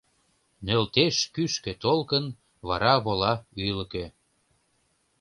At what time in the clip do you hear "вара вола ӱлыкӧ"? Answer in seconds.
2.67-4.05